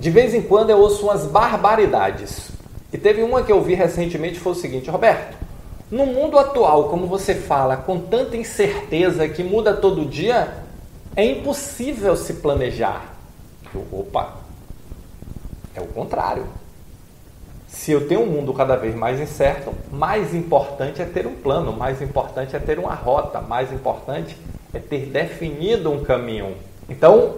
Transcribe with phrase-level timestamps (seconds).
[0.00, 2.50] De vez em quando eu ouço umas barbaridades.
[2.90, 5.36] E teve uma que eu vi recentemente foi o seguinte, Roberto,
[5.90, 10.54] no mundo atual, como você fala, com tanta incerteza que muda todo dia,
[11.14, 13.14] é impossível se planejar.
[13.92, 14.38] opa,
[15.74, 16.46] é o contrário.
[17.68, 21.74] Se eu tenho um mundo cada vez mais incerto, mais importante é ter um plano,
[21.74, 24.34] mais importante é ter uma rota, mais importante
[24.72, 26.56] é ter definido um caminho.
[26.88, 27.34] Então,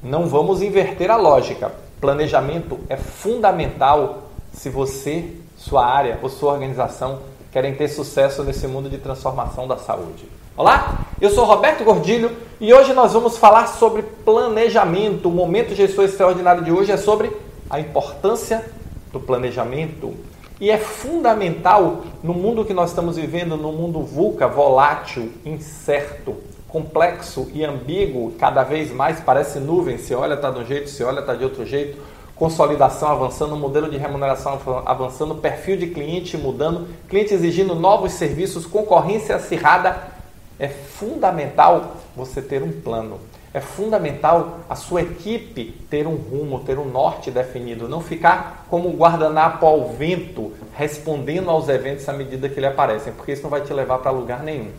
[0.00, 1.82] não vamos inverter a lógica.
[2.04, 5.24] Planejamento é fundamental se você,
[5.56, 10.28] sua área ou sua organização querem ter sucesso nesse mundo de transformação da saúde.
[10.54, 15.30] Olá, eu sou Roberto Gordilho e hoje nós vamos falar sobre planejamento.
[15.30, 17.34] O momento gestor extraordinário de hoje é sobre
[17.70, 18.70] a importância
[19.10, 20.12] do planejamento
[20.60, 26.36] e é fundamental no mundo que nós estamos vivendo, no mundo VUCA, volátil, incerto,
[26.74, 31.04] complexo e ambíguo, cada vez mais parece nuvem, se olha está de um jeito, se
[31.04, 32.02] olha está de outro jeito,
[32.34, 39.36] consolidação avançando, modelo de remuneração avançando, perfil de cliente mudando, cliente exigindo novos serviços, concorrência
[39.36, 40.14] acirrada,
[40.58, 43.20] é fundamental você ter um plano.
[43.52, 48.90] É fundamental a sua equipe ter um rumo, ter um norte definido, não ficar como
[48.90, 53.60] guardanapo ao vento, respondendo aos eventos à medida que ele aparecem, porque isso não vai
[53.60, 54.72] te levar para lugar nenhum.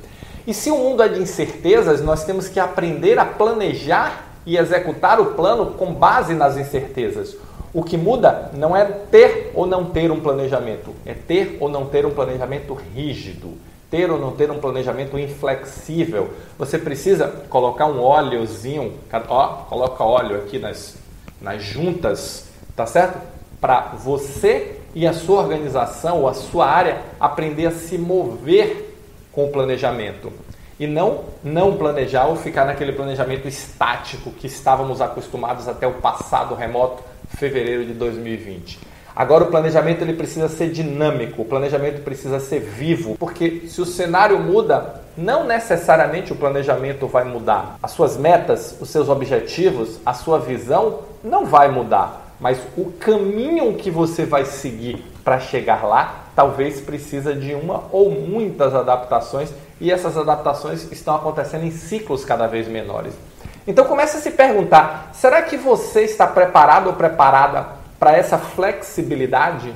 [0.45, 5.19] E se o mundo é de incertezas, nós temos que aprender a planejar e executar
[5.19, 7.35] o plano com base nas incertezas.
[7.73, 11.85] O que muda não é ter ou não ter um planejamento, é ter ou não
[11.85, 13.53] ter um planejamento rígido
[13.89, 16.31] ter ou não ter um planejamento inflexível.
[16.57, 18.93] Você precisa colocar um óleozinho,
[19.30, 20.97] ó, coloca óleo aqui nas,
[21.41, 23.19] nas juntas, tá certo?
[23.61, 28.84] Para você e a sua organização ou a sua área aprender a se mover
[29.36, 30.31] com o planejamento.
[30.80, 36.55] E não não planejar ou ficar naquele planejamento estático que estávamos acostumados até o passado
[36.55, 37.03] remoto,
[37.38, 38.80] fevereiro de 2020.
[39.16, 43.86] Agora o planejamento ele precisa ser dinâmico, o planejamento precisa ser vivo, porque se o
[43.86, 47.77] cenário muda, não necessariamente o planejamento vai mudar.
[47.82, 53.73] As suas metas, os seus objetivos, a sua visão não vai mudar, mas o caminho
[53.76, 59.91] que você vai seguir para chegar lá talvez precisa de uma ou muitas adaptações e
[59.91, 63.13] essas adaptações estão acontecendo em ciclos cada vez menores.
[63.67, 67.65] Então comece a se perguntar: será que você está preparado ou preparada
[67.99, 69.73] para essa flexibilidade?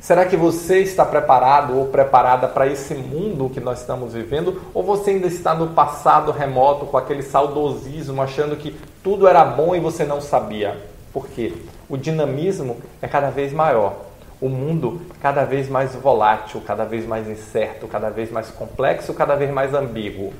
[0.00, 4.62] Será que você está preparado ou preparada para esse mundo que nós estamos vivendo?
[4.72, 8.74] Ou você ainda está no passado remoto com aquele saudosismo, achando que
[9.04, 10.74] tudo era bom e você não sabia?
[11.12, 11.52] Por quê?
[11.86, 14.09] O dinamismo é cada vez maior.
[14.40, 19.34] O mundo cada vez mais volátil, cada vez mais incerto, cada vez mais complexo, cada
[19.34, 20.32] vez mais ambíguo.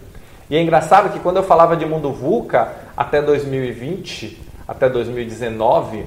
[0.48, 6.06] E é engraçado que quando eu falava de mundo VUCA até 2020, até 2019,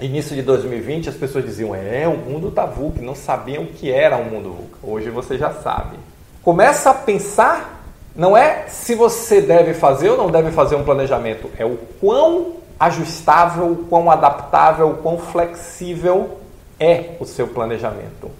[0.00, 3.90] início de 2020, as pessoas diziam: é, o mundo tá VUC, não sabiam o que
[3.90, 4.70] era o um mundo VUC.
[4.82, 5.96] Hoje você já sabe.
[6.42, 7.82] Começa a pensar,
[8.14, 12.52] não é se você deve fazer ou não deve fazer um planejamento, é o quão
[12.78, 16.38] ajustável, o quão adaptável, o quão flexível
[16.78, 18.30] é o seu planejamento.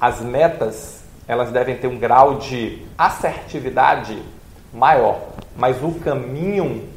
[0.00, 4.20] As metas, elas devem ter um grau de assertividade
[4.72, 5.20] maior,
[5.56, 6.88] mas o caminho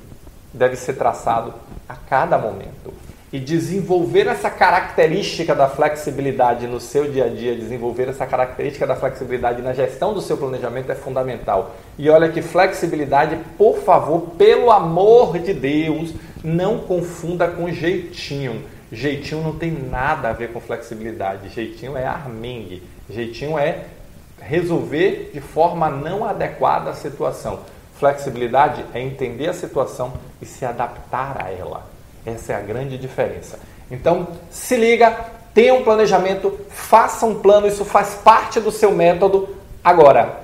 [0.54, 1.54] deve ser traçado
[1.88, 2.94] a cada momento
[3.36, 8.96] e desenvolver essa característica da flexibilidade no seu dia a dia, desenvolver essa característica da
[8.96, 11.76] flexibilidade na gestão do seu planejamento é fundamental.
[11.98, 18.64] E olha que flexibilidade, por favor, pelo amor de Deus, não confunda com jeitinho.
[18.92, 21.50] Jeitinho não tem nada a ver com flexibilidade.
[21.50, 22.84] Jeitinho é armengue.
[23.10, 23.86] Jeitinho é
[24.40, 27.62] resolver de forma não adequada a situação.
[27.98, 31.86] Flexibilidade é entender a situação e se adaptar a ela.
[32.26, 33.60] Essa é a grande diferença.
[33.90, 35.12] Então, se liga,
[35.54, 39.56] tenha um planejamento, faça um plano, isso faz parte do seu método.
[39.84, 40.42] Agora,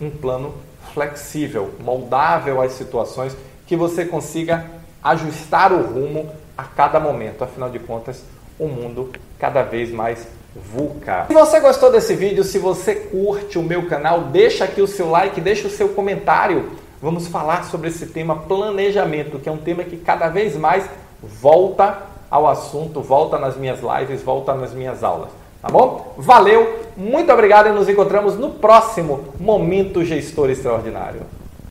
[0.00, 0.54] um plano
[0.94, 3.36] flexível, moldável às situações,
[3.66, 4.64] que você consiga
[5.02, 7.44] ajustar o rumo a cada momento.
[7.44, 8.22] Afinal de contas,
[8.58, 11.26] o mundo cada vez mais VUCA.
[11.28, 15.10] Se você gostou desse vídeo, se você curte o meu canal, deixa aqui o seu
[15.10, 16.70] like, deixa o seu comentário.
[17.00, 20.88] Vamos falar sobre esse tema planejamento, que é um tema que cada vez mais
[21.22, 21.98] volta
[22.30, 25.28] ao assunto, volta nas minhas lives, volta nas minhas aulas.
[25.60, 26.14] Tá bom?
[26.16, 31.22] Valeu, muito obrigado e nos encontramos no próximo Momento Gestor Extraordinário.